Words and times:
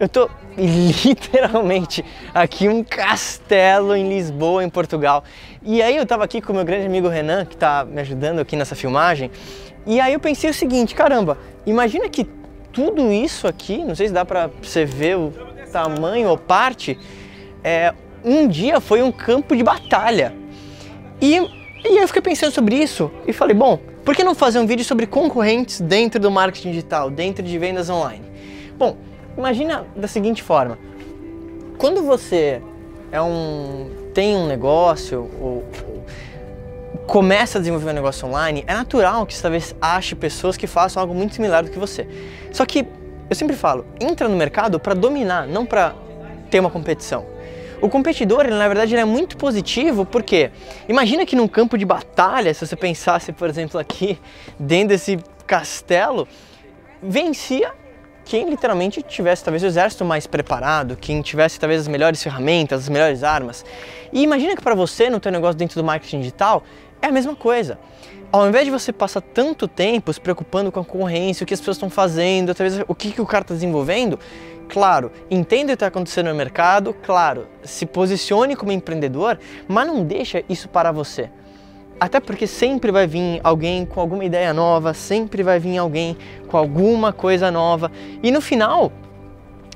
Eu 0.00 0.08
tô 0.08 0.30
literalmente 0.56 2.02
aqui 2.32 2.70
um 2.70 2.82
castelo 2.82 3.94
em 3.94 4.08
Lisboa, 4.08 4.64
em 4.64 4.70
Portugal. 4.70 5.22
E 5.62 5.82
aí 5.82 5.94
eu 5.94 6.06
tava 6.06 6.24
aqui 6.24 6.40
com 6.40 6.54
meu 6.54 6.64
grande 6.64 6.86
amigo 6.86 7.06
Renan, 7.06 7.44
que 7.44 7.54
tá 7.54 7.84
me 7.84 8.00
ajudando 8.00 8.38
aqui 8.38 8.56
nessa 8.56 8.74
filmagem. 8.74 9.30
E 9.86 10.00
aí 10.00 10.14
eu 10.14 10.18
pensei 10.18 10.48
o 10.48 10.54
seguinte, 10.54 10.94
caramba, 10.94 11.36
imagina 11.66 12.08
que 12.08 12.26
tudo 12.72 13.12
isso 13.12 13.46
aqui, 13.46 13.84
não 13.84 13.94
sei 13.94 14.08
se 14.08 14.14
dá 14.14 14.24
para 14.24 14.50
você 14.62 14.86
ver 14.86 15.18
o 15.18 15.32
tamanho 15.70 16.30
ou 16.30 16.38
parte, 16.38 16.98
é, 17.62 17.92
um 18.24 18.48
dia 18.48 18.80
foi 18.80 19.02
um 19.02 19.12
campo 19.12 19.54
de 19.54 19.62
batalha. 19.62 20.34
E, 21.20 21.36
e 21.84 21.98
eu 21.98 22.06
fiquei 22.06 22.22
pensando 22.22 22.52
sobre 22.52 22.74
isso 22.74 23.10
e 23.26 23.34
falei, 23.34 23.54
bom, 23.54 23.78
por 24.02 24.16
que 24.16 24.24
não 24.24 24.34
fazer 24.34 24.60
um 24.60 24.66
vídeo 24.66 24.84
sobre 24.84 25.06
concorrentes 25.06 25.78
dentro 25.78 26.18
do 26.18 26.30
marketing 26.30 26.70
digital, 26.70 27.10
dentro 27.10 27.42
de 27.44 27.58
vendas 27.58 27.90
online? 27.90 28.24
Bom, 28.78 28.96
imagina 29.36 29.86
da 29.96 30.08
seguinte 30.08 30.42
forma: 30.42 30.78
quando 31.78 32.02
você 32.02 32.62
é 33.12 33.20
um 33.20 33.90
tem 34.14 34.36
um 34.36 34.46
negócio 34.46 35.30
ou, 35.40 35.64
ou 35.86 36.04
começa 37.06 37.58
a 37.58 37.60
desenvolver 37.60 37.90
um 37.90 37.94
negócio 37.94 38.26
online, 38.26 38.64
é 38.66 38.74
natural 38.74 39.26
que 39.26 39.34
você 39.34 39.42
talvez 39.42 39.74
ache 39.80 40.14
pessoas 40.14 40.56
que 40.56 40.66
façam 40.66 41.00
algo 41.00 41.14
muito 41.14 41.34
similar 41.34 41.64
do 41.64 41.70
que 41.70 41.78
você. 41.78 42.06
Só 42.52 42.64
que 42.64 42.86
eu 43.28 43.36
sempre 43.36 43.56
falo, 43.56 43.86
entra 44.00 44.28
no 44.28 44.36
mercado 44.36 44.78
para 44.78 44.94
dominar, 44.94 45.46
não 45.46 45.64
para 45.64 45.94
ter 46.50 46.60
uma 46.60 46.70
competição. 46.70 47.24
O 47.80 47.88
competidor, 47.88 48.44
ele, 48.44 48.56
na 48.56 48.68
verdade, 48.68 48.94
ele 48.94 49.00
é 49.00 49.04
muito 49.04 49.36
positivo 49.36 50.04
porque 50.04 50.50
imagina 50.88 51.24
que 51.24 51.34
num 51.34 51.48
campo 51.48 51.78
de 51.78 51.84
batalha, 51.84 52.52
se 52.52 52.66
você 52.66 52.76
pensasse, 52.76 53.32
por 53.32 53.48
exemplo, 53.48 53.80
aqui 53.80 54.18
dentro 54.58 54.88
desse 54.88 55.18
castelo, 55.46 56.28
vencia 57.02 57.72
quem 58.30 58.48
literalmente 58.48 59.02
tivesse 59.02 59.42
talvez 59.42 59.60
o 59.64 59.66
exército 59.66 60.04
mais 60.04 60.24
preparado, 60.24 60.96
quem 60.96 61.20
tivesse 61.20 61.58
talvez 61.58 61.80
as 61.80 61.88
melhores 61.88 62.22
ferramentas, 62.22 62.82
as 62.82 62.88
melhores 62.88 63.24
armas. 63.24 63.64
E 64.12 64.22
imagina 64.22 64.54
que 64.54 64.62
para 64.62 64.76
você, 64.76 65.10
no 65.10 65.18
teu 65.18 65.32
negócio 65.32 65.58
dentro 65.58 65.74
do 65.74 65.84
marketing 65.84 66.20
digital, 66.20 66.62
é 67.02 67.08
a 67.08 67.10
mesma 67.10 67.34
coisa. 67.34 67.76
Ao 68.30 68.46
invés 68.48 68.66
de 68.66 68.70
você 68.70 68.92
passar 68.92 69.20
tanto 69.20 69.66
tempo 69.66 70.12
se 70.12 70.20
preocupando 70.20 70.70
com 70.70 70.78
a 70.78 70.84
concorrência, 70.84 71.42
o 71.42 71.46
que 71.46 71.54
as 71.54 71.58
pessoas 71.58 71.76
estão 71.76 71.90
fazendo, 71.90 72.54
talvez 72.54 72.80
o 72.86 72.94
que, 72.94 73.10
que 73.10 73.20
o 73.20 73.26
cara 73.26 73.42
está 73.42 73.52
desenvolvendo, 73.52 74.16
claro, 74.68 75.10
entenda 75.28 75.64
o 75.64 75.66
que 75.66 75.72
está 75.72 75.88
acontecendo 75.88 76.28
no 76.28 76.36
mercado, 76.36 76.94
claro, 77.02 77.48
se 77.64 77.84
posicione 77.84 78.54
como 78.54 78.70
empreendedor, 78.70 79.40
mas 79.66 79.88
não 79.88 80.04
deixa 80.04 80.44
isso 80.48 80.68
para 80.68 80.92
você. 80.92 81.30
Até 82.00 82.18
porque 82.18 82.46
sempre 82.46 82.90
vai 82.90 83.06
vir 83.06 83.40
alguém 83.44 83.84
com 83.84 84.00
alguma 84.00 84.24
ideia 84.24 84.54
nova, 84.54 84.94
sempre 84.94 85.42
vai 85.42 85.58
vir 85.60 85.76
alguém 85.76 86.16
com 86.48 86.56
alguma 86.56 87.12
coisa 87.12 87.50
nova. 87.50 87.92
E 88.22 88.30
no 88.30 88.40
final, 88.40 88.90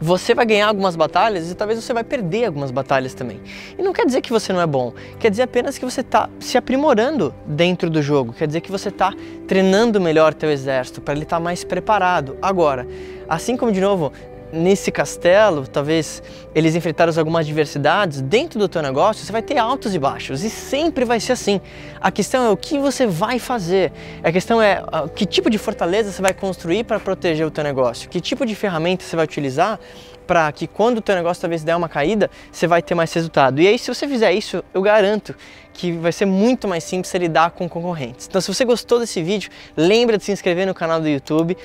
você 0.00 0.34
vai 0.34 0.46
ganhar 0.46 0.66
algumas 0.66 0.96
batalhas 0.96 1.50
e 1.50 1.54
talvez 1.54 1.82
você 1.82 1.92
vai 1.92 2.02
perder 2.02 2.46
algumas 2.46 2.70
batalhas 2.70 3.12
também. 3.12 3.40
E 3.78 3.82
não 3.82 3.92
quer 3.92 4.06
dizer 4.06 4.22
que 4.22 4.30
você 4.30 4.52
não 4.52 4.60
é 4.60 4.66
bom, 4.66 4.94
quer 5.18 5.30
dizer 5.30 5.42
apenas 5.42 5.76
que 5.76 5.84
você 5.84 6.00
está 6.00 6.28
se 6.38 6.56
aprimorando 6.56 7.34
dentro 7.46 7.90
do 7.90 8.02
jogo, 8.02 8.32
quer 8.32 8.46
dizer 8.46 8.62
que 8.62 8.70
você 8.70 8.88
está 8.88 9.12
treinando 9.46 10.00
melhor 10.00 10.32
teu 10.32 10.50
exército 10.50 11.02
para 11.02 11.12
ele 11.12 11.24
estar 11.24 11.36
tá 11.36 11.42
mais 11.42 11.64
preparado. 11.64 12.38
Agora, 12.40 12.86
assim 13.28 13.56
como 13.56 13.70
de 13.70 13.80
novo, 13.80 14.10
nesse 14.52 14.90
castelo, 14.90 15.66
talvez 15.66 16.22
eles 16.54 16.74
enfrentaram 16.74 17.12
algumas 17.16 17.46
adversidades, 17.46 18.20
dentro 18.20 18.58
do 18.58 18.68
teu 18.68 18.82
negócio 18.82 19.24
você 19.24 19.32
vai 19.32 19.42
ter 19.42 19.58
altos 19.58 19.94
e 19.94 19.98
baixos 19.98 20.42
e 20.42 20.50
sempre 20.50 21.04
vai 21.04 21.20
ser 21.20 21.32
assim. 21.32 21.60
A 22.00 22.10
questão 22.10 22.44
é 22.44 22.50
o 22.50 22.56
que 22.56 22.78
você 22.78 23.06
vai 23.06 23.38
fazer. 23.38 23.92
A 24.22 24.32
questão 24.32 24.60
é 24.60 24.82
uh, 24.82 25.08
que 25.08 25.24
tipo 25.26 25.48
de 25.50 25.58
fortaleza 25.58 26.10
você 26.10 26.22
vai 26.22 26.34
construir 26.34 26.84
para 26.84 26.98
proteger 26.98 27.46
o 27.46 27.50
teu 27.50 27.64
negócio, 27.64 28.08
que 28.08 28.20
tipo 28.20 28.44
de 28.44 28.54
ferramenta 28.54 29.04
você 29.04 29.16
vai 29.16 29.24
utilizar 29.24 29.78
para 30.26 30.50
que 30.52 30.68
quando 30.68 30.98
o 30.98 31.00
teu 31.00 31.16
negócio 31.16 31.40
talvez 31.40 31.64
der 31.64 31.74
uma 31.74 31.88
caída, 31.88 32.30
você 32.52 32.66
vai 32.66 32.80
ter 32.80 32.94
mais 32.94 33.12
resultado. 33.12 33.60
E 33.60 33.66
aí 33.66 33.78
se 33.78 33.92
você 33.92 34.06
fizer 34.06 34.32
isso, 34.32 34.62
eu 34.72 34.80
garanto 34.80 35.34
que 35.72 35.92
vai 35.92 36.12
ser 36.12 36.26
muito 36.26 36.68
mais 36.68 36.84
simples 36.84 37.12
lidar 37.14 37.50
com 37.50 37.68
concorrentes. 37.68 38.26
Então 38.28 38.40
se 38.40 38.52
você 38.52 38.64
gostou 38.64 39.00
desse 39.00 39.22
vídeo, 39.22 39.50
lembra 39.76 40.16
de 40.16 40.24
se 40.24 40.30
inscrever 40.30 40.66
no 40.66 40.74
canal 40.74 41.00
do 41.00 41.08
YouTube 41.08 41.56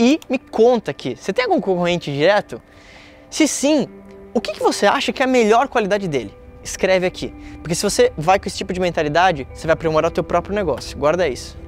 e 0.00 0.18
me 0.30 0.38
conta 0.38 0.90
aqui, 0.90 1.14
você 1.14 1.30
tem 1.30 1.44
algum 1.44 1.60
concorrente 1.60 2.10
direto? 2.10 2.60
Se 3.28 3.46
sim, 3.46 3.86
o 4.32 4.40
que, 4.40 4.52
que 4.52 4.60
você 4.60 4.86
acha 4.86 5.12
que 5.12 5.22
é 5.22 5.26
a 5.26 5.28
melhor 5.28 5.68
qualidade 5.68 6.08
dele? 6.08 6.34
Escreve 6.64 7.06
aqui, 7.06 7.34
porque 7.60 7.74
se 7.74 7.82
você 7.82 8.10
vai 8.16 8.38
com 8.38 8.48
esse 8.48 8.56
tipo 8.56 8.72
de 8.72 8.80
mentalidade, 8.80 9.46
você 9.52 9.66
vai 9.66 9.74
aprimorar 9.74 10.10
o 10.10 10.14
teu 10.14 10.24
próprio 10.24 10.54
negócio. 10.54 10.96
Guarda 10.96 11.28
isso. 11.28 11.59